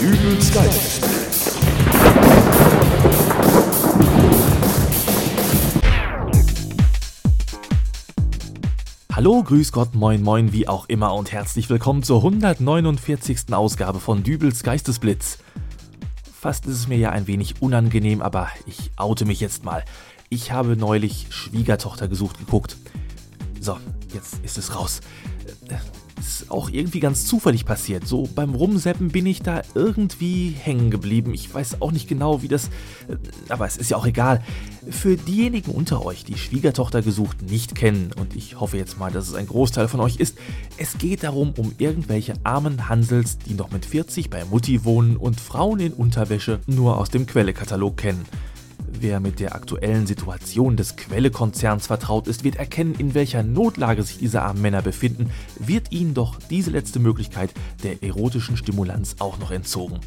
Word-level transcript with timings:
Dübels 0.00 0.50
Geistesblitz. 0.54 1.58
Hallo, 9.12 9.42
grüß 9.42 9.72
Gott, 9.72 9.94
moin 9.94 10.22
moin, 10.22 10.54
wie 10.54 10.66
auch 10.66 10.88
immer 10.88 11.12
und 11.12 11.32
herzlich 11.32 11.68
willkommen 11.68 12.02
zur 12.02 12.24
149. 12.24 13.52
Ausgabe 13.52 14.00
von 14.00 14.22
Dübels 14.22 14.62
Geistesblitz. 14.62 15.36
Fast 16.32 16.64
ist 16.64 16.76
es 16.76 16.88
mir 16.88 16.96
ja 16.96 17.10
ein 17.10 17.26
wenig 17.26 17.60
unangenehm, 17.60 18.22
aber 18.22 18.48
ich 18.64 18.92
oute 18.96 19.26
mich 19.26 19.40
jetzt 19.40 19.64
mal. 19.64 19.84
Ich 20.30 20.50
habe 20.50 20.78
neulich 20.78 21.26
Schwiegertochter 21.28 22.08
gesucht 22.08 22.38
geguckt. 22.38 22.78
So, 23.60 23.76
jetzt 24.14 24.38
ist 24.42 24.56
es 24.56 24.74
raus 24.74 25.02
ist 26.20 26.50
auch 26.50 26.70
irgendwie 26.70 27.00
ganz 27.00 27.24
zufällig 27.26 27.64
passiert. 27.64 28.06
So 28.06 28.28
beim 28.34 28.54
Rumseppen 28.54 29.08
bin 29.08 29.26
ich 29.26 29.42
da 29.42 29.62
irgendwie 29.74 30.50
hängen 30.50 30.90
geblieben. 30.90 31.34
Ich 31.34 31.52
weiß 31.52 31.80
auch 31.80 31.92
nicht 31.92 32.08
genau, 32.08 32.42
wie 32.42 32.48
das. 32.48 32.66
Äh, 33.08 33.16
aber 33.48 33.66
es 33.66 33.76
ist 33.76 33.90
ja 33.90 33.96
auch 33.96 34.06
egal. 34.06 34.42
Für 34.88 35.16
diejenigen 35.16 35.72
unter 35.72 36.04
euch, 36.04 36.24
die 36.24 36.38
Schwiegertochter 36.38 37.02
gesucht 37.02 37.42
nicht 37.42 37.74
kennen, 37.74 38.12
und 38.18 38.36
ich 38.36 38.60
hoffe 38.60 38.76
jetzt 38.76 38.98
mal, 38.98 39.10
dass 39.10 39.28
es 39.28 39.34
ein 39.34 39.46
Großteil 39.46 39.88
von 39.88 40.00
euch 40.00 40.16
ist, 40.16 40.38
es 40.76 40.98
geht 40.98 41.22
darum, 41.22 41.52
um 41.56 41.74
irgendwelche 41.78 42.34
armen 42.44 42.88
Hansels, 42.88 43.38
die 43.38 43.54
noch 43.54 43.70
mit 43.70 43.84
40 43.84 44.30
bei 44.30 44.44
Mutti 44.44 44.84
wohnen 44.84 45.16
und 45.16 45.40
Frauen 45.40 45.80
in 45.80 45.92
Unterwäsche 45.92 46.60
nur 46.66 46.98
aus 46.98 47.10
dem 47.10 47.26
Quellekatalog 47.26 47.96
kennen. 47.96 48.24
Wer 49.02 49.18
mit 49.18 49.40
der 49.40 49.54
aktuellen 49.54 50.06
Situation 50.06 50.76
des 50.76 50.94
Quelle-Konzerns 50.94 51.86
vertraut 51.86 52.28
ist, 52.28 52.44
wird 52.44 52.56
erkennen, 52.56 52.94
in 52.98 53.14
welcher 53.14 53.42
Notlage 53.42 54.02
sich 54.02 54.18
diese 54.18 54.42
armen 54.42 54.60
Männer 54.60 54.82
befinden, 54.82 55.30
wird 55.58 55.90
ihnen 55.90 56.12
doch 56.12 56.38
diese 56.50 56.70
letzte 56.70 56.98
Möglichkeit 56.98 57.50
der 57.82 58.02
erotischen 58.02 58.58
Stimulanz 58.58 59.16
auch 59.18 59.38
noch 59.38 59.52
entzogen. 59.52 60.00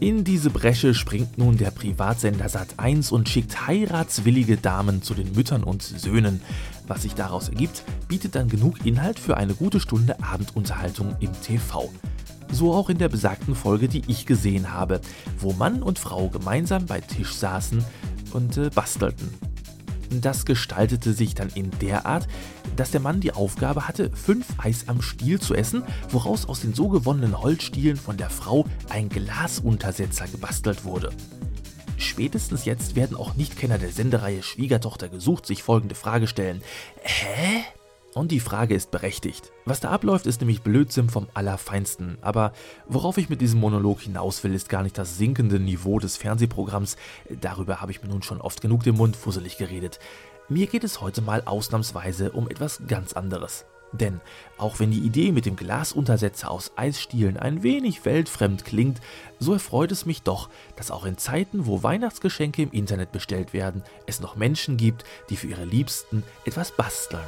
In 0.00 0.24
diese 0.24 0.48
Bresche 0.48 0.94
springt 0.94 1.36
nun 1.36 1.58
der 1.58 1.70
Privatsender 1.70 2.46
Sat1 2.46 3.12
und 3.12 3.28
schickt 3.28 3.66
heiratswillige 3.66 4.56
Damen 4.56 5.02
zu 5.02 5.12
den 5.12 5.32
Müttern 5.32 5.62
und 5.62 5.82
Söhnen. 5.82 6.40
Was 6.86 7.02
sich 7.02 7.14
daraus 7.14 7.50
ergibt, 7.50 7.84
bietet 8.08 8.36
dann 8.36 8.48
genug 8.48 8.86
Inhalt 8.86 9.18
für 9.18 9.36
eine 9.36 9.52
gute 9.52 9.80
Stunde 9.80 10.16
Abendunterhaltung 10.22 11.14
im 11.20 11.32
TV. 11.42 11.92
So 12.50 12.72
auch 12.72 12.88
in 12.88 12.98
der 12.98 13.08
besagten 13.08 13.54
Folge, 13.54 13.88
die 13.88 14.02
ich 14.06 14.24
gesehen 14.26 14.72
habe, 14.72 15.00
wo 15.38 15.52
Mann 15.52 15.82
und 15.82 15.98
Frau 15.98 16.28
gemeinsam 16.28 16.86
bei 16.86 17.00
Tisch 17.00 17.34
saßen 17.34 17.84
und 18.34 18.56
äh, 18.56 18.70
bastelten. 18.70 19.32
Das 20.20 20.44
gestaltete 20.44 21.12
sich 21.12 21.34
dann 21.34 21.48
in 21.54 21.70
der 21.80 22.06
Art, 22.06 22.28
dass 22.76 22.90
der 22.90 23.00
Mann 23.00 23.20
die 23.20 23.32
Aufgabe 23.32 23.88
hatte, 23.88 24.10
fünf 24.10 24.46
Eis 24.58 24.88
am 24.88 25.02
Stiel 25.02 25.40
zu 25.40 25.54
essen, 25.54 25.82
woraus 26.10 26.46
aus 26.46 26.60
den 26.60 26.74
so 26.74 26.88
gewonnenen 26.88 27.40
Holzstielen 27.40 27.96
von 27.96 28.16
der 28.16 28.30
Frau 28.30 28.66
ein 28.90 29.08
Glasuntersetzer 29.08 30.26
gebastelt 30.28 30.84
wurde. 30.84 31.10
Spätestens 31.96 32.64
jetzt 32.64 32.96
werden 32.96 33.16
auch 33.16 33.34
Nichtkenner 33.34 33.78
der 33.78 33.90
Sendereihe 33.90 34.42
Schwiegertochter 34.42 35.08
gesucht 35.08 35.46
sich 35.46 35.62
folgende 35.62 35.94
Frage 35.94 36.26
stellen. 36.26 36.62
Hä? 37.02 37.64
Und 38.14 38.30
die 38.30 38.38
Frage 38.38 38.76
ist 38.76 38.92
berechtigt. 38.92 39.50
Was 39.64 39.80
da 39.80 39.90
abläuft, 39.90 40.26
ist 40.26 40.40
nämlich 40.40 40.62
Blödsinn 40.62 41.10
vom 41.10 41.26
Allerfeinsten. 41.34 42.16
Aber 42.20 42.52
worauf 42.86 43.18
ich 43.18 43.28
mit 43.28 43.40
diesem 43.40 43.58
Monolog 43.58 44.00
hinaus 44.00 44.44
will, 44.44 44.54
ist 44.54 44.68
gar 44.68 44.84
nicht 44.84 44.96
das 44.96 45.18
sinkende 45.18 45.58
Niveau 45.58 45.98
des 45.98 46.16
Fernsehprogramms. 46.16 46.96
Darüber 47.40 47.80
habe 47.80 47.90
ich 47.90 48.02
mir 48.02 48.08
nun 48.08 48.22
schon 48.22 48.40
oft 48.40 48.60
genug 48.60 48.84
den 48.84 48.96
Mund 48.96 49.16
fusselig 49.16 49.58
geredet. 49.58 49.98
Mir 50.48 50.68
geht 50.68 50.84
es 50.84 51.00
heute 51.00 51.22
mal 51.22 51.42
ausnahmsweise 51.44 52.30
um 52.30 52.48
etwas 52.48 52.82
ganz 52.86 53.14
anderes. 53.14 53.64
Denn 53.90 54.20
auch 54.58 54.78
wenn 54.78 54.92
die 54.92 55.00
Idee 55.00 55.32
mit 55.32 55.46
dem 55.46 55.56
Glasuntersetzer 55.56 56.50
aus 56.50 56.72
Eisstielen 56.76 57.36
ein 57.36 57.64
wenig 57.64 58.04
weltfremd 58.04 58.64
klingt, 58.64 59.00
so 59.40 59.52
erfreut 59.52 59.90
es 59.90 60.06
mich 60.06 60.22
doch, 60.22 60.50
dass 60.76 60.90
auch 60.90 61.04
in 61.04 61.18
Zeiten, 61.18 61.66
wo 61.66 61.82
Weihnachtsgeschenke 61.82 62.62
im 62.62 62.70
Internet 62.70 63.10
bestellt 63.10 63.52
werden, 63.52 63.82
es 64.06 64.20
noch 64.20 64.36
Menschen 64.36 64.76
gibt, 64.76 65.04
die 65.30 65.36
für 65.36 65.48
ihre 65.48 65.64
Liebsten 65.64 66.22
etwas 66.44 66.72
basteln. 66.72 67.20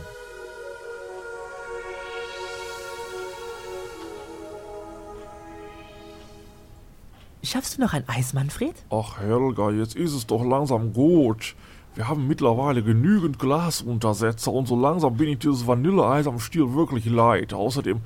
Schaffst 7.47 7.77
du 7.79 7.81
noch 7.81 7.93
ein 7.93 8.03
Eis, 8.09 8.33
Manfred? 8.33 8.75
Ach 8.91 9.21
Helga, 9.21 9.71
jetzt 9.71 9.95
ist 9.95 10.15
es 10.15 10.27
doch 10.27 10.45
langsam 10.45 10.93
gut. 10.93 11.55
Wir 11.95 12.09
haben 12.09 12.27
mittlerweile 12.27 12.83
genügend 12.83 13.39
Glasuntersetzer 13.39 14.53
und 14.53 14.67
so 14.67 14.75
langsam 14.75 15.17
bin 15.17 15.29
ich 15.29 15.39
dieses 15.39 15.65
Vanilleeis 15.65 16.27
am 16.27 16.41
Stiel 16.41 16.75
wirklich 16.75 17.07
leid. 17.07 17.55
Außerdem, 17.55 18.01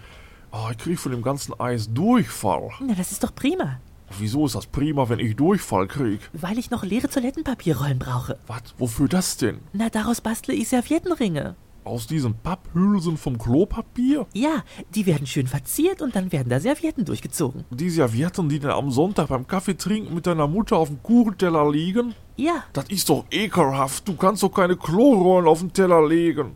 oh, 0.52 0.68
ich 0.70 0.76
kriege 0.76 0.98
von 0.98 1.12
dem 1.12 1.22
ganzen 1.22 1.58
Eis 1.58 1.90
Durchfall. 1.90 2.68
Na, 2.80 2.92
das 2.94 3.12
ist 3.12 3.24
doch 3.24 3.34
prima. 3.34 3.80
Wieso 4.18 4.44
ist 4.44 4.56
das 4.56 4.66
prima, 4.66 5.08
wenn 5.08 5.20
ich 5.20 5.36
Durchfall 5.36 5.86
krieg? 5.86 6.20
Weil 6.34 6.58
ich 6.58 6.70
noch 6.70 6.84
leere 6.84 7.08
Toilettenpapierrollen 7.08 7.98
brauche. 7.98 8.38
Was? 8.46 8.74
Wofür 8.76 9.08
das 9.08 9.38
denn? 9.38 9.60
Na, 9.72 9.88
daraus 9.88 10.20
bastle 10.20 10.52
ich 10.52 10.68
Serviettenringe. 10.68 11.56
Aus 11.90 12.06
diesen 12.06 12.34
Papphülsen 12.34 13.16
vom 13.16 13.36
Klopapier? 13.36 14.24
Ja, 14.32 14.62
die 14.94 15.06
werden 15.06 15.26
schön 15.26 15.48
verziert 15.48 16.02
und 16.02 16.14
dann 16.14 16.30
werden 16.30 16.48
da 16.48 16.60
Servietten 16.60 17.04
durchgezogen. 17.04 17.64
Die 17.70 17.90
Servietten, 17.90 18.48
die 18.48 18.60
dann 18.60 18.70
am 18.70 18.92
Sonntag 18.92 19.26
beim 19.26 19.44
Kaffee 19.44 19.76
trinken 19.76 20.14
mit 20.14 20.24
deiner 20.24 20.46
Mutter 20.46 20.76
auf 20.76 20.86
dem 20.86 21.02
Kuchenteller 21.02 21.68
liegen? 21.68 22.14
Ja. 22.36 22.62
Das 22.74 22.88
ist 22.90 23.08
doch 23.08 23.24
ekelhaft. 23.32 24.06
Du 24.06 24.14
kannst 24.14 24.44
doch 24.44 24.50
keine 24.50 24.76
Klorollen 24.76 25.48
auf 25.48 25.58
den 25.58 25.72
Teller 25.72 26.06
legen. 26.06 26.52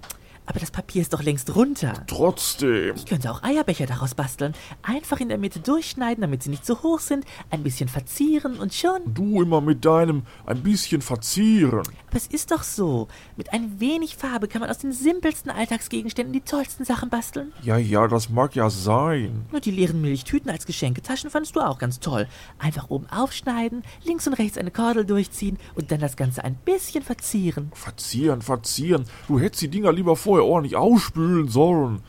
Aber 0.46 0.60
das 0.60 0.70
Papier 0.70 1.00
ist 1.00 1.14
doch 1.14 1.22
längst 1.22 1.54
runter. 1.56 2.04
Trotzdem. 2.06 2.94
Ich 2.96 3.06
könnte 3.06 3.30
auch 3.30 3.42
Eierbecher 3.42 3.86
daraus 3.86 4.14
basteln. 4.14 4.52
Einfach 4.82 5.20
in 5.20 5.30
der 5.30 5.38
Mitte 5.38 5.58
durchschneiden, 5.60 6.20
damit 6.20 6.42
sie 6.42 6.50
nicht 6.50 6.66
zu 6.66 6.82
hoch 6.82 7.00
sind, 7.00 7.24
ein 7.50 7.62
bisschen 7.62 7.88
verzieren 7.88 8.58
und 8.58 8.74
schon. 8.74 9.00
Du 9.06 9.42
immer 9.42 9.62
mit 9.62 9.84
deinem 9.84 10.24
ein 10.44 10.62
bisschen 10.62 11.00
verzieren. 11.00 11.82
Aber 12.08 12.16
es 12.16 12.26
ist 12.26 12.50
doch 12.50 12.62
so. 12.62 13.08
Mit 13.36 13.52
ein 13.54 13.80
wenig 13.80 14.16
Farbe 14.16 14.46
kann 14.48 14.60
man 14.60 14.68
aus 14.68 14.78
den 14.78 14.92
simpelsten 14.92 15.50
Alltagsgegenständen 15.50 16.34
die 16.34 16.42
tollsten 16.42 16.84
Sachen 16.84 17.08
basteln. 17.08 17.52
Ja, 17.62 17.78
ja, 17.78 18.06
das 18.06 18.28
mag 18.28 18.54
ja 18.54 18.68
sein. 18.68 19.46
Nur 19.50 19.60
die 19.60 19.70
leeren 19.70 20.02
Milchtüten 20.02 20.50
als 20.50 20.66
Geschenketaschen 20.66 21.30
fandest 21.30 21.56
du 21.56 21.60
auch 21.60 21.78
ganz 21.78 22.00
toll. 22.00 22.28
Einfach 22.58 22.90
oben 22.90 23.08
aufschneiden, 23.08 23.82
links 24.04 24.26
und 24.26 24.34
rechts 24.34 24.58
eine 24.58 24.70
Kordel 24.70 25.06
durchziehen 25.06 25.58
und 25.74 25.90
dann 25.90 26.00
das 26.00 26.16
Ganze 26.16 26.44
ein 26.44 26.54
bisschen 26.54 27.02
verzieren. 27.02 27.72
Verzieren, 27.74 28.42
verzieren. 28.42 29.06
Du 29.26 29.40
hättest 29.40 29.62
die 29.62 29.68
Dinger 29.68 29.92
lieber 29.92 30.16
vor 30.16 30.33
vorher 30.34 30.46
ordentlich 30.46 30.76
ausspülen 30.76 31.48
sollen. 31.48 32.00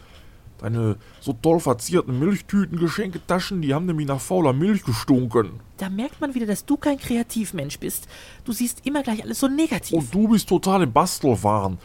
Deine 0.57 0.95
so 1.19 1.33
toll 1.33 1.59
verzierten 1.59 2.17
Milchtüten, 2.17 2.79
Geschenketaschen, 2.79 3.61
die 3.61 3.73
haben 3.73 3.85
nämlich 3.85 4.07
nach 4.07 4.19
fauler 4.21 4.53
Milch 4.53 4.83
gestunken. 4.83 5.59
Da 5.77 5.89
merkt 5.89 6.21
man 6.21 6.33
wieder, 6.33 6.47
dass 6.47 6.65
du 6.65 6.77
kein 6.77 6.97
Kreativmensch 6.97 7.79
bist. 7.79 8.07
Du 8.45 8.51
siehst 8.51 8.85
immer 8.85 9.03
gleich 9.03 9.21
alles 9.21 9.41
so 9.41 9.47
negativ. 9.47 9.93
Und 9.95 10.13
du 10.13 10.29
bist 10.29 10.49
total 10.49 10.83
im 10.83 10.93
Bastelwahn. 10.93 11.77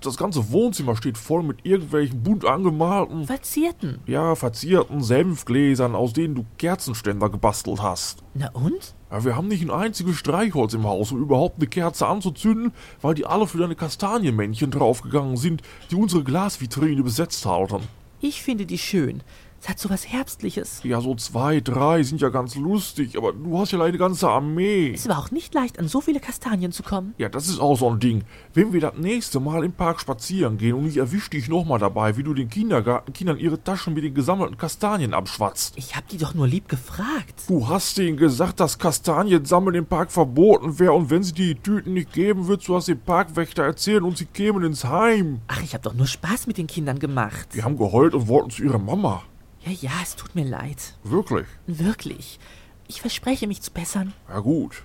Das 0.00 0.16
ganze 0.16 0.52
Wohnzimmer 0.52 0.96
steht 0.96 1.16
voll 1.16 1.42
mit 1.42 1.64
irgendwelchen 1.64 2.22
bunt 2.22 2.44
angemalten. 2.44 3.24
Verzierten? 3.24 4.00
Ja, 4.06 4.34
verzierten 4.34 5.02
Senfgläsern, 5.02 5.94
aus 5.94 6.12
denen 6.12 6.34
du 6.34 6.44
Kerzenständer 6.58 7.30
gebastelt 7.30 7.82
hast. 7.82 8.22
Na 8.34 8.50
und? 8.52 8.94
Ja, 9.10 9.24
wir 9.24 9.36
haben 9.36 9.48
nicht 9.48 9.62
ein 9.62 9.70
einziges 9.70 10.16
Streichholz 10.16 10.74
im 10.74 10.84
Haus, 10.84 11.12
um 11.12 11.22
überhaupt 11.22 11.58
eine 11.58 11.68
Kerze 11.68 12.06
anzuzünden, 12.06 12.72
weil 13.00 13.14
die 13.14 13.26
alle 13.26 13.46
für 13.46 13.58
deine 13.58 13.76
Kastanienmännchen 13.76 14.70
draufgegangen 14.70 15.36
sind, 15.36 15.62
die 15.90 15.96
unsere 15.96 16.24
Glasvitrine 16.24 17.02
besetzt 17.02 17.46
halten. 17.46 17.82
Ich 18.20 18.42
finde 18.42 18.66
die 18.66 18.78
schön. 18.78 19.22
Es 19.64 19.70
hat 19.70 19.78
so 19.78 19.88
was 19.88 20.06
Herbstliches. 20.06 20.82
Ja, 20.84 21.00
so 21.00 21.14
zwei, 21.14 21.58
drei 21.60 22.02
sind 22.02 22.20
ja 22.20 22.28
ganz 22.28 22.54
lustig, 22.54 23.16
aber 23.16 23.32
du 23.32 23.58
hast 23.58 23.72
ja 23.72 23.80
eine 23.80 23.96
ganze 23.96 24.28
Armee. 24.28 24.92
Es 24.92 25.08
war 25.08 25.18
auch 25.18 25.30
nicht 25.30 25.54
leicht, 25.54 25.78
an 25.78 25.88
so 25.88 26.02
viele 26.02 26.20
Kastanien 26.20 26.70
zu 26.70 26.82
kommen. 26.82 27.14
Ja, 27.16 27.30
das 27.30 27.48
ist 27.48 27.60
auch 27.60 27.74
so 27.74 27.88
ein 27.88 27.98
Ding. 27.98 28.24
Wenn 28.52 28.74
wir 28.74 28.82
das 28.82 28.98
nächste 28.98 29.40
Mal 29.40 29.64
im 29.64 29.72
Park 29.72 30.02
spazieren 30.02 30.58
gehen 30.58 30.74
und 30.74 30.86
ich 30.86 30.98
erwisch 30.98 31.30
dich 31.30 31.48
nochmal 31.48 31.78
dabei, 31.78 32.18
wie 32.18 32.22
du 32.22 32.34
den 32.34 32.50
Kindergartenkindern 32.50 33.38
ihre 33.38 33.58
Taschen 33.58 33.94
mit 33.94 34.04
den 34.04 34.12
gesammelten 34.12 34.58
Kastanien 34.58 35.14
abschwatzt. 35.14 35.72
Ich 35.78 35.96
hab 35.96 36.08
die 36.08 36.18
doch 36.18 36.34
nur 36.34 36.46
lieb 36.46 36.68
gefragt. 36.68 37.44
Du 37.48 37.66
hast 37.66 37.96
denen 37.96 38.18
gesagt, 38.18 38.60
dass 38.60 38.78
Kastaniensammeln 38.78 39.76
im 39.76 39.86
Park 39.86 40.12
verboten 40.12 40.78
wäre 40.78 40.92
und 40.92 41.08
wenn 41.08 41.22
sie 41.22 41.32
die 41.32 41.54
Tüten 41.54 41.94
nicht 41.94 42.12
geben, 42.12 42.48
würdest 42.48 42.68
du 42.68 42.74
das 42.74 42.84
dem 42.84 43.00
Parkwächter 43.00 43.62
erzählen 43.62 44.02
und 44.02 44.18
sie 44.18 44.26
kämen 44.26 44.62
ins 44.62 44.84
Heim. 44.84 45.40
Ach, 45.48 45.62
ich 45.62 45.72
hab 45.72 45.80
doch 45.80 45.94
nur 45.94 46.06
Spaß 46.06 46.48
mit 46.48 46.58
den 46.58 46.66
Kindern 46.66 46.98
gemacht. 46.98 47.48
Die 47.54 47.62
haben 47.62 47.78
geheult 47.78 48.12
und 48.12 48.28
wollten 48.28 48.50
zu 48.50 48.62
ihrer 48.62 48.78
Mama. 48.78 49.22
Ja, 49.64 49.72
ja, 49.72 49.90
es 50.02 50.16
tut 50.16 50.34
mir 50.34 50.44
leid. 50.44 50.94
Wirklich? 51.04 51.46
Wirklich. 51.66 52.38
Ich 52.86 53.00
verspreche 53.00 53.46
mich 53.46 53.62
zu 53.62 53.70
bessern. 53.70 54.12
Ja, 54.28 54.40
gut. 54.40 54.82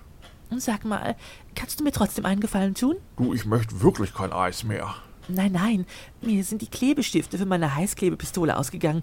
Und 0.48 0.62
sag 0.62 0.84
mal, 0.84 1.16
kannst 1.54 1.78
du 1.78 1.84
mir 1.84 1.92
trotzdem 1.92 2.24
einen 2.24 2.40
Gefallen 2.40 2.74
tun? 2.74 2.96
Du, 3.16 3.34
ich 3.34 3.44
möchte 3.44 3.82
wirklich 3.82 4.14
kein 4.14 4.32
Eis 4.32 4.64
mehr. 4.64 4.94
Nein, 5.28 5.52
nein, 5.52 5.86
mir 6.22 6.42
sind 6.42 6.62
die 6.62 6.66
Klebestifte 6.70 7.38
für 7.38 7.46
meine 7.46 7.74
Heißklebepistole 7.76 8.56
ausgegangen. 8.56 9.02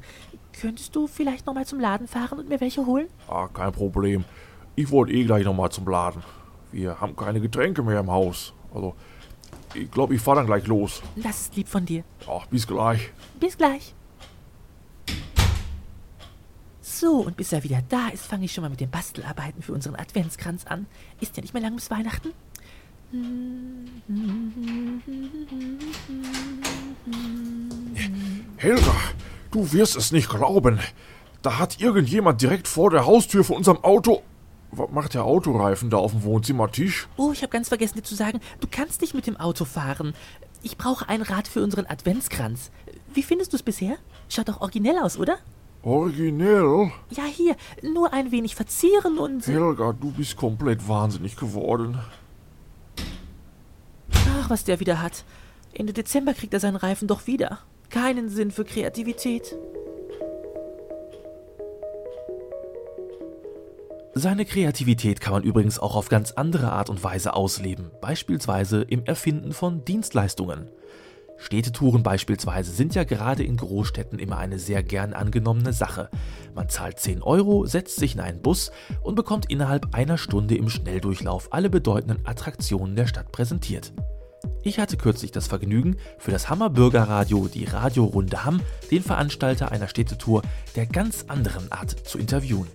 Könntest 0.59 0.95
du 0.95 1.07
vielleicht 1.07 1.45
nochmal 1.45 1.65
zum 1.65 1.79
Laden 1.79 2.07
fahren 2.07 2.39
und 2.39 2.49
mir 2.49 2.59
welche 2.59 2.85
holen? 2.85 3.07
Ah, 3.27 3.47
kein 3.47 3.71
Problem. 3.71 4.25
Ich 4.75 4.89
wollte 4.91 5.13
eh 5.13 5.23
gleich 5.23 5.45
nochmal 5.45 5.71
zum 5.71 5.87
Laden. 5.87 6.23
Wir 6.71 6.99
haben 6.99 7.15
keine 7.15 7.39
Getränke 7.39 7.83
mehr 7.83 7.99
im 7.99 8.11
Haus. 8.11 8.53
Also, 8.73 8.95
ich 9.73 9.89
glaube, 9.89 10.15
ich 10.15 10.21
fahre 10.21 10.37
dann 10.37 10.47
gleich 10.47 10.67
los. 10.67 11.01
Das 11.15 11.41
ist 11.41 11.55
lieb 11.55 11.67
von 11.67 11.85
dir. 11.85 12.03
Ach, 12.29 12.45
bis 12.47 12.67
gleich. 12.67 13.11
Bis 13.39 13.55
gleich. 13.57 13.93
So, 16.99 17.17
und 17.17 17.37
bis 17.37 17.53
er 17.53 17.63
wieder 17.63 17.83
da 17.89 18.07
ist, 18.07 18.25
fange 18.25 18.45
ich 18.45 18.51
schon 18.51 18.63
mal 18.63 18.71
mit 18.71 18.79
den 18.79 18.89
Bastelarbeiten 18.89 19.61
für 19.61 19.71
unseren 19.71 19.95
Adventskranz 19.95 20.65
an. 20.65 20.87
Ist 21.19 21.37
ja 21.37 21.41
nicht 21.41 21.53
mehr 21.53 21.61
lang 21.61 21.75
bis 21.75 21.91
Weihnachten. 21.91 22.33
Helga, 28.57 28.95
du 29.51 29.71
wirst 29.73 29.95
es 29.95 30.11
nicht 30.11 30.27
glauben. 30.27 30.79
Da 31.43 31.59
hat 31.59 31.79
irgendjemand 31.79 32.41
direkt 32.41 32.67
vor 32.67 32.89
der 32.89 33.05
Haustür 33.05 33.43
von 33.43 33.57
unserem 33.57 33.83
Auto. 33.83 34.23
Was 34.71 34.89
macht 34.89 35.13
der 35.13 35.23
Autoreifen 35.23 35.91
da 35.91 35.97
auf 35.97 36.13
dem 36.13 36.23
Wohnzimmertisch? 36.23 37.07
Oh, 37.15 37.31
ich 37.31 37.43
habe 37.43 37.51
ganz 37.51 37.67
vergessen 37.67 37.97
dir 37.97 38.03
zu 38.03 38.15
sagen, 38.15 38.39
du 38.59 38.67
kannst 38.71 39.01
nicht 39.01 39.13
mit 39.13 39.27
dem 39.27 39.37
Auto 39.37 39.65
fahren. 39.65 40.15
Ich 40.63 40.77
brauche 40.77 41.07
ein 41.07 41.21
Rad 41.21 41.47
für 41.47 41.61
unseren 41.61 41.85
Adventskranz. 41.85 42.71
Wie 43.13 43.21
findest 43.21 43.53
du 43.53 43.57
es 43.57 43.63
bisher? 43.63 43.97
Schaut 44.29 44.49
doch 44.49 44.61
originell 44.61 44.97
aus, 44.97 45.19
oder? 45.19 45.37
Originell? 45.87 46.91
Ja, 47.11 47.23
hier, 47.23 47.55
nur 47.81 48.11
ein 48.11 48.29
wenig 48.31 48.55
verzieren 48.55 49.17
und. 49.17 49.47
Helga, 49.47 49.93
du 49.93 50.11
bist 50.11 50.35
komplett 50.35 50.85
wahnsinnig 50.85 51.37
geworden. 51.37 51.97
Ach, 54.11 54.49
was 54.49 54.65
der 54.65 54.81
wieder 54.81 55.01
hat. 55.01 55.23
Ende 55.73 55.93
Dezember 55.93 56.33
kriegt 56.33 56.53
er 56.53 56.59
seinen 56.59 56.75
Reifen 56.75 57.07
doch 57.07 57.25
wieder. 57.25 57.59
Keinen 57.89 58.27
Sinn 58.27 58.51
für 58.51 58.65
Kreativität. 58.65 59.55
Seine 64.13 64.43
Kreativität 64.43 65.21
kann 65.21 65.31
man 65.31 65.43
übrigens 65.43 65.79
auch 65.79 65.95
auf 65.95 66.09
ganz 66.09 66.33
andere 66.33 66.73
Art 66.73 66.89
und 66.89 67.01
Weise 67.01 67.33
ausleben, 67.33 67.91
beispielsweise 68.01 68.81
im 68.81 69.05
Erfinden 69.05 69.53
von 69.53 69.85
Dienstleistungen. 69.85 70.69
Städtetouren 71.37 72.03
beispielsweise 72.03 72.71
sind 72.71 72.95
ja 72.95 73.03
gerade 73.03 73.43
in 73.43 73.57
Großstädten 73.57 74.19
immer 74.19 74.37
eine 74.37 74.59
sehr 74.59 74.83
gern 74.83 75.13
angenommene 75.13 75.71
Sache. 75.71 76.09
Man 76.55 76.69
zahlt 76.69 76.99
10 76.99 77.21
Euro, 77.21 77.65
setzt 77.65 77.97
sich 77.97 78.15
in 78.15 78.21
einen 78.21 78.41
Bus 78.41 78.71
und 79.01 79.15
bekommt 79.15 79.49
innerhalb 79.49 79.93
einer 79.93 80.17
Stunde 80.17 80.55
im 80.55 80.69
Schnelldurchlauf 80.69 81.53
alle 81.53 81.69
bedeutenden 81.69 82.25
Attraktionen 82.25 82.95
der 82.95 83.07
Stadt 83.07 83.31
präsentiert. 83.31 83.93
Ich 84.63 84.79
hatte 84.79 84.97
kürzlich 84.97 85.31
das 85.31 85.47
Vergnügen, 85.47 85.97
für 86.17 86.31
das 86.31 86.49
Hammer 86.49 86.69
Bürgerradio, 86.69 87.47
die 87.47 87.65
Radiorunde 87.65 88.43
Hamm, 88.43 88.61
den 88.91 89.01
Veranstalter 89.01 89.71
einer 89.71 89.87
Städtetour 89.87 90.41
der 90.75 90.85
ganz 90.85 91.25
anderen 91.27 91.71
Art 91.71 91.91
zu 91.91 92.17
interviewen. 92.17 92.67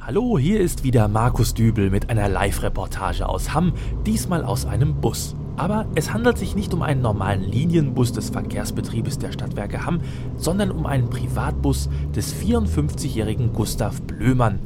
Hallo, 0.00 0.38
hier 0.38 0.60
ist 0.60 0.84
wieder 0.84 1.08
Markus 1.08 1.52
Dübel 1.52 1.90
mit 1.90 2.10
einer 2.10 2.28
Live-Reportage 2.28 3.28
aus 3.28 3.52
Hamm, 3.54 3.74
diesmal 4.04 4.44
aus 4.44 4.64
einem 4.64 5.00
Bus. 5.00 5.34
Aber 5.56 5.86
es 5.94 6.12
handelt 6.12 6.36
sich 6.36 6.54
nicht 6.54 6.74
um 6.74 6.82
einen 6.82 7.00
normalen 7.00 7.42
Linienbus 7.42 8.12
des 8.12 8.30
Verkehrsbetriebes 8.30 9.18
der 9.18 9.32
Stadtwerke 9.32 9.86
Hamm, 9.86 10.00
sondern 10.36 10.70
um 10.70 10.86
einen 10.86 11.08
Privatbus 11.08 11.88
des 12.14 12.34
54-jährigen 12.34 13.52
Gustav 13.54 14.02
Blömann. 14.02 14.58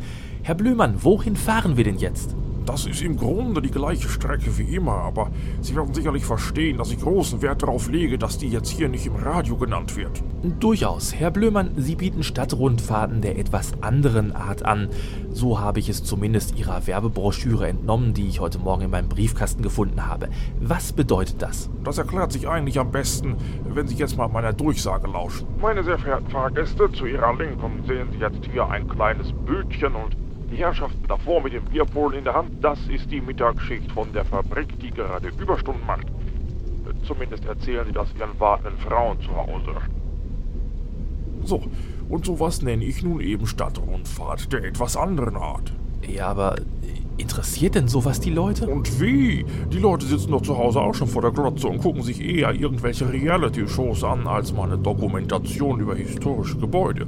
Herr 0.42 0.56
Blömann, 0.56 0.96
wohin 1.02 1.36
fahren 1.36 1.76
wir 1.76 1.84
denn 1.84 1.98
jetzt? 1.98 2.34
Das 2.70 2.86
ist 2.86 3.02
im 3.02 3.16
Grunde 3.16 3.60
die 3.60 3.72
gleiche 3.72 4.08
Strecke 4.08 4.56
wie 4.56 4.76
immer, 4.76 4.92
aber 4.92 5.32
Sie 5.60 5.74
werden 5.74 5.92
sicherlich 5.92 6.24
verstehen, 6.24 6.78
dass 6.78 6.92
ich 6.92 7.00
großen 7.00 7.42
Wert 7.42 7.64
darauf 7.64 7.90
lege, 7.90 8.16
dass 8.16 8.38
die 8.38 8.48
jetzt 8.48 8.68
hier 8.68 8.88
nicht 8.88 9.06
im 9.06 9.16
Radio 9.16 9.56
genannt 9.56 9.96
wird. 9.96 10.22
Durchaus. 10.60 11.12
Herr 11.12 11.32
Blömann, 11.32 11.72
Sie 11.78 11.96
bieten 11.96 12.22
Stadtrundfahrten 12.22 13.22
der 13.22 13.40
etwas 13.40 13.72
anderen 13.82 14.36
Art 14.36 14.64
an. 14.64 14.88
So 15.32 15.58
habe 15.58 15.80
ich 15.80 15.88
es 15.88 16.04
zumindest 16.04 16.56
Ihrer 16.56 16.86
Werbebroschüre 16.86 17.66
entnommen, 17.66 18.14
die 18.14 18.28
ich 18.28 18.38
heute 18.38 18.60
Morgen 18.60 18.82
in 18.82 18.90
meinem 18.92 19.08
Briefkasten 19.08 19.62
gefunden 19.62 20.06
habe. 20.06 20.28
Was 20.60 20.92
bedeutet 20.92 21.42
das? 21.42 21.70
Das 21.82 21.98
erklärt 21.98 22.30
sich 22.30 22.46
eigentlich 22.46 22.78
am 22.78 22.92
besten, 22.92 23.34
wenn 23.64 23.88
Sie 23.88 23.96
jetzt 23.96 24.16
mal 24.16 24.28
meiner 24.28 24.52
Durchsage 24.52 25.08
lauschen. 25.08 25.48
Meine 25.60 25.82
sehr 25.82 25.98
verehrten 25.98 26.30
Fahrgäste, 26.30 26.88
zu 26.92 27.06
Ihrer 27.06 27.34
Linken 27.34 27.82
sehen 27.88 28.10
Sie 28.12 28.18
jetzt 28.18 28.44
hier 28.52 28.68
ein 28.68 28.86
kleines 28.86 29.32
Bötchen 29.44 29.96
und 29.96 30.16
die 30.50 30.56
Herrschaften 30.56 31.04
davor 31.08 31.42
mit 31.42 31.52
dem 31.52 31.64
Bierpolen 31.64 32.18
in 32.18 32.24
der 32.24 32.34
Hand, 32.34 32.50
das 32.62 32.78
ist 32.88 33.10
die 33.10 33.20
Mittagsschicht 33.20 33.90
von 33.92 34.12
der 34.12 34.24
Fabrik, 34.24 34.78
die 34.80 34.90
gerade 34.90 35.28
Überstunden 35.38 35.86
macht. 35.86 36.06
Zumindest 37.06 37.44
erzählen 37.44 37.86
sie 37.86 37.92
das 37.92 38.08
ihren 38.18 38.38
wartenden 38.38 38.78
Frauen 38.78 39.20
zu 39.20 39.34
Hause. 39.34 39.76
So, 41.44 41.62
und 42.08 42.26
sowas 42.26 42.62
nenne 42.62 42.84
ich 42.84 43.02
nun 43.02 43.20
eben 43.20 43.46
Stadtrundfahrt 43.46 44.52
der 44.52 44.64
etwas 44.64 44.96
anderen 44.96 45.36
Art. 45.36 45.72
Ja, 46.06 46.28
aber 46.28 46.56
interessiert 47.16 47.74
denn 47.74 47.88
sowas 47.88 48.20
die 48.20 48.30
Leute? 48.30 48.66
Und 48.66 49.00
wie? 49.00 49.44
Die 49.72 49.78
Leute 49.78 50.06
sitzen 50.06 50.32
doch 50.32 50.42
zu 50.42 50.56
Hause 50.56 50.80
auch 50.80 50.94
schon 50.94 51.08
vor 51.08 51.22
der 51.22 51.30
Glotze 51.30 51.68
und 51.68 51.78
gucken 51.78 52.02
sich 52.02 52.20
eher 52.20 52.54
irgendwelche 52.54 53.10
Reality-Shows 53.10 54.04
an, 54.04 54.26
als 54.26 54.52
mal 54.52 54.64
eine 54.64 54.78
Dokumentation 54.78 55.80
über 55.80 55.94
historische 55.94 56.56
Gebäude. 56.56 57.06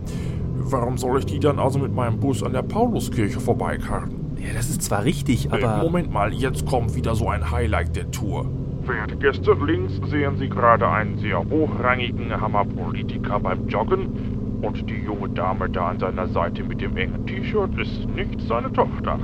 Warum 0.64 0.97
soll 0.99 1.19
ich 1.19 1.26
die 1.26 1.41
dann 1.41 1.59
also 1.59 1.79
mit 1.79 1.94
meinem 1.94 2.19
Bus 2.20 2.43
an 2.43 2.53
der 2.53 2.62
Pauluskirche 2.62 3.41
vorbeikarren? 3.41 4.11
Ja, 4.38 4.55
das 4.55 4.70
ist 4.70 4.82
zwar 4.82 5.05
richtig, 5.05 5.47
Äh, 5.53 5.62
aber. 5.62 5.82
Moment 5.82 6.12
mal, 6.12 6.32
jetzt 6.32 6.67
kommt 6.67 6.94
wieder 6.94 7.14
so 7.14 7.29
ein 7.29 7.50
Highlight 7.50 7.94
der 7.97 8.11
Tour. 8.11 8.47
Verehrte 8.85 9.17
Gäste, 9.17 9.56
links 9.64 9.94
sehen 10.11 10.37
Sie 10.38 10.49
gerade 10.49 10.88
einen 10.88 11.19
sehr 11.19 11.38
hochrangigen 11.38 12.41
Hammerpolitiker 12.41 13.38
beim 13.41 13.69
Joggen. 13.69 14.09
Und 14.61 14.88
die 14.88 15.05
junge 15.05 15.29
Dame 15.29 15.69
da 15.69 15.88
an 15.88 15.99
seiner 15.99 16.29
Seite 16.29 16.62
mit 16.64 16.81
dem 16.81 16.97
engen 16.97 17.26
T-Shirt 17.26 17.70
ist 17.81 18.09
nicht 18.14 18.41
seine 18.49 18.73
Tochter. 18.73 19.19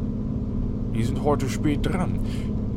Die 0.95 1.03
sind 1.03 1.23
heute 1.23 1.49
spät 1.49 1.81
dran. 1.87 2.19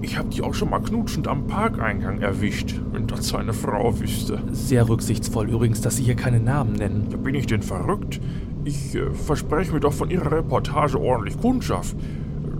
Ich 0.04 0.18
habe 0.18 0.30
die 0.30 0.42
auch 0.42 0.54
schon 0.56 0.70
mal 0.72 0.80
knutschend 0.80 1.28
am 1.28 1.46
Parkeingang 1.46 2.22
erwischt, 2.22 2.80
wenn 2.92 3.06
das 3.06 3.30
seine 3.30 3.54
Frau 3.54 4.00
wüsste. 4.00 4.40
Sehr 4.52 4.90
rücksichtsvoll 4.90 5.50
übrigens, 5.50 5.82
dass 5.82 5.98
Sie 5.98 6.04
hier 6.04 6.16
keine 6.16 6.40
Namen 6.40 6.74
nennen. 6.74 7.08
Ja, 7.12 7.18
bin 7.18 7.36
ich 7.36 7.46
denn 7.46 7.62
verrückt? 7.62 8.20
Ich 8.64 8.94
äh, 8.96 9.10
verspreche 9.12 9.74
mir 9.74 9.80
doch 9.80 9.94
von 9.94 10.10
Ihrer 10.10 10.32
Reportage 10.32 11.00
ordentlich 11.00 11.40
Kundschaft. 11.40 11.96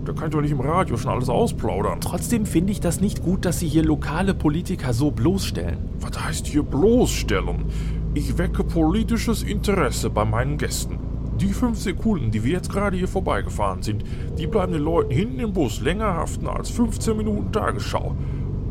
Da 0.04 0.12
kann 0.12 0.24
ich 0.26 0.30
doch 0.32 0.40
nicht 0.40 0.50
im 0.50 0.60
Radio 0.60 0.96
schon 0.96 1.12
alles 1.12 1.28
ausplaudern. 1.28 2.00
Trotzdem 2.00 2.44
finde 2.44 2.72
ich 2.72 2.80
das 2.80 3.00
nicht 3.00 3.22
gut, 3.22 3.44
dass 3.44 3.60
Sie 3.60 3.68
hier 3.68 3.84
lokale 3.84 4.34
Politiker 4.34 4.92
so 4.92 5.12
bloßstellen. 5.12 5.78
Was 6.00 6.24
heißt 6.24 6.46
hier 6.48 6.64
bloßstellen? 6.64 7.66
Ich 8.14 8.36
wecke 8.36 8.64
politisches 8.64 9.44
Interesse 9.44 10.10
bei 10.10 10.24
meinen 10.24 10.58
Gästen. 10.58 10.98
Die 11.40 11.52
fünf 11.52 11.78
Sekunden, 11.78 12.30
die 12.32 12.42
wir 12.42 12.52
jetzt 12.52 12.70
gerade 12.70 12.96
hier 12.96 13.08
vorbeigefahren 13.08 13.82
sind, 13.82 14.04
die 14.36 14.46
bleiben 14.48 14.72
den 14.72 14.82
Leuten 14.82 15.12
hinten 15.12 15.40
im 15.40 15.52
Bus 15.52 15.80
länger 15.80 16.14
haften 16.14 16.48
als 16.48 16.68
15 16.70 17.16
Minuten 17.16 17.52
Tagesschau. 17.52 18.14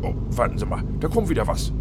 Oh, 0.04 0.14
warten 0.32 0.58
Sie 0.58 0.66
mal, 0.66 0.84
da 1.00 1.08
kommt 1.08 1.30
wieder 1.30 1.48
was. 1.48 1.72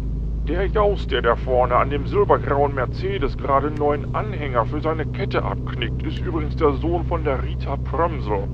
Der 0.47 0.65
Jaus, 0.65 1.05
der 1.05 1.21
da 1.21 1.35
vorne 1.35 1.75
an 1.75 1.91
dem 1.91 2.07
silbergrauen 2.07 2.73
Mercedes 2.73 3.37
gerade 3.37 3.67
einen 3.67 3.75
neuen 3.75 4.15
Anhänger 4.15 4.65
für 4.65 4.81
seine 4.81 5.05
Kette 5.05 5.43
abknickt, 5.43 6.01
ist 6.01 6.17
übrigens 6.17 6.55
der 6.55 6.73
Sohn 6.73 7.05
von 7.05 7.23
der 7.23 7.43
Rita 7.43 7.77
Prömsel. 7.77 8.47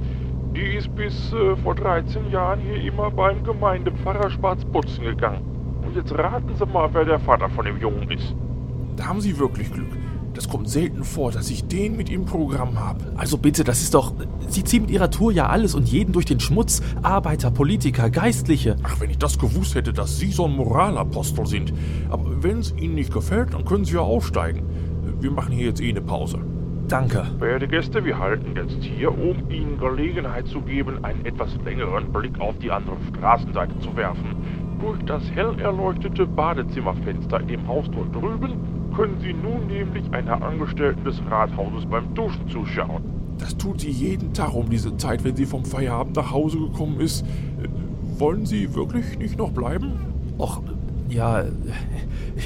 Die 0.53 0.75
ist 0.75 0.94
bis 0.96 1.32
äh, 1.32 1.56
vor 1.56 1.75
13 1.75 2.29
Jahren 2.29 2.60
hier 2.60 2.75
immer 2.82 3.10
beim 3.10 3.41
Gemeindepfarrer 3.41 4.29
Schwarz 4.29 4.65
putzen 4.65 5.06
gegangen. 5.06 5.44
Und 5.86 5.96
jetzt 5.96 6.13
raten 6.17 6.53
Sie 6.56 6.65
mal, 6.65 6.89
wer 6.91 7.06
der 7.06 7.20
Vater 7.20 7.48
von 7.50 7.63
dem 7.63 7.79
Jungen 7.79 8.12
ist. 8.12 8.36
Da 8.98 9.06
haben 9.06 9.22
Sie 9.22 9.39
wirklich 9.39 9.72
Glück. 9.72 9.88
Das 10.38 10.48
kommt 10.48 10.70
selten 10.70 11.03
vor, 11.03 11.32
dass 11.32 11.50
ich 11.50 11.67
den 11.67 11.98
mit 11.98 12.12
im 12.12 12.25
Programm 12.25 12.79
habe. 12.79 13.12
Also 13.15 13.39
bitte, 13.39 13.63
das 13.63 13.82
ist 13.82 13.96
doch. 13.96 14.13
Sie 14.48 14.63
ziehen 14.63 14.84
mit 14.84 14.91
Ihrer 14.91 15.10
Tour 15.10 15.32
ja 15.32 15.48
alles 15.48 15.74
und 15.74 15.89
jeden 15.89 16.13
durch 16.13 16.25
den 16.25 16.39
Schmutz. 16.39 16.84
Arbeiter, 17.01 17.50
Politiker, 17.50 18.12
Geistliche. 18.12 18.75
Ach, 18.84 19.00
wenn 19.00 19.10
ich 19.10 19.17
das 19.17 19.39
gewusst 19.39 19.74
hätte, 19.74 19.94
dass 19.94 20.20
Sie 20.20 20.32
so 20.32 20.46
ein 20.46 20.56
Moralapostel 20.56 21.48
sind. 21.48 21.74
Aber 22.12 22.44
wenn 22.44 22.60
es 22.60 22.72
Ihnen 22.77 22.94
nicht 22.94 23.12
gefällt, 23.12 23.56
dann 23.56 23.65
können 23.65 23.84
Sie 23.84 23.96
ja 23.96 24.01
aussteigen. 24.01 24.62
Wir 25.20 25.32
machen 25.32 25.53
hier 25.53 25.65
jetzt 25.65 25.82
eh 25.82 25.89
eine 25.89 26.01
Pause. 26.01 26.38
Danke. 26.88 27.25
Verehrte 27.39 27.67
Gäste, 27.67 28.06
wir 28.06 28.20
halten 28.20 28.56
jetzt 28.56 28.84
hier, 28.84 29.12
um 29.12 29.50
Ihnen 29.50 29.79
Gelegenheit 29.79 30.48
zu 30.48 30.62
geben, 30.62 31.03
einen 31.03 31.25
etwas 31.25 31.50
längeren 31.65 32.13
Blick 32.13 32.39
auf 32.39 32.56
die 32.60 32.70
andere 32.70 32.98
Straßenseite 33.10 33.79
zu 33.79 33.96
werfen. 33.96 34.36
Durch 34.79 35.03
das 35.06 35.24
hell 35.32 35.60
erleuchtete 35.60 36.27
Badezimmerfenster 36.27 37.39
in 37.39 37.48
dem 37.48 37.67
Haus 37.67 37.88
dort 37.91 38.13
drüben 38.13 38.76
können 38.98 39.20
Sie 39.22 39.32
nun 39.32 39.68
nämlich 39.68 40.12
einer 40.12 40.42
Angestellten 40.42 41.04
des 41.04 41.22
Rathauses 41.30 41.86
beim 41.86 42.16
Duschen 42.16 42.50
zuschauen. 42.50 43.04
Das 43.38 43.56
tut 43.56 43.82
sie 43.82 43.92
jeden 43.92 44.34
Tag 44.34 44.56
um 44.56 44.68
diese 44.70 44.98
Zeit, 44.98 45.24
wenn 45.24 45.36
sie 45.36 45.46
vom 45.46 45.63
Feierabend 45.63 46.16
nach 46.16 46.32
Hause 46.32 46.58
gekommen 46.58 47.00
ist. 47.00 47.24
Wollen 48.18 48.48
Sie 48.48 48.74
wirklich 48.74 49.20
nicht 49.20 49.38
noch 49.38 49.51
bleiben? 49.51 49.94
Och, 50.39 50.63
ja, 51.08 51.44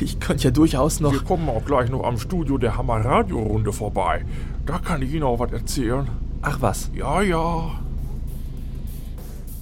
ich 0.01 0.19
könnte 0.19 0.43
ja 0.43 0.51
durchaus 0.51 0.99
noch. 0.99 1.13
Wir 1.13 1.23
kommen 1.23 1.47
auch 1.47 1.63
gleich 1.63 1.89
noch 1.89 2.03
am 2.03 2.17
Studio 2.17 2.57
der 2.57 2.77
Hammer 2.77 2.97
Radiorunde 3.05 3.71
vorbei. 3.71 4.25
Da 4.65 4.79
kann 4.79 5.01
ich 5.01 5.13
Ihnen 5.13 5.23
auch 5.23 5.39
was 5.39 5.53
erzählen. 5.53 6.09
Ach 6.41 6.57
was. 6.61 6.91
Ja, 6.93 7.21
ja. 7.21 7.71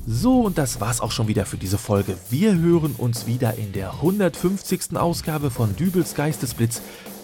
So, 0.07 0.41
und 0.41 0.57
das 0.57 0.81
war's 0.81 1.01
auch 1.01 1.11
schon 1.11 1.27
wieder 1.27 1.45
für 1.45 1.57
diese 1.57 1.77
Folge. 1.77 2.17
Wir 2.29 2.55
hören 2.55 2.95
uns 2.97 3.27
wieder 3.27 3.55
in 3.55 3.73
der 3.73 3.93
150. 3.93 4.95
Ausgabe 4.97 5.51
von 5.51 5.75
Dübels 5.75 6.15
Geistesblitz. 6.15 6.81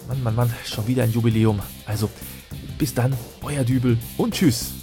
Mann, 0.08 0.22
Mann, 0.24 0.36
Mann, 0.36 0.53
schon 0.65 0.86
wieder 0.88 1.03
ein 1.03 1.12
Jubiläum. 1.12 1.62
Also, 1.86 2.10
bis 2.77 2.94
dann, 2.94 3.15
euer 3.41 3.63
Dübel 3.63 3.98
und 4.17 4.34
tschüss. 4.34 4.74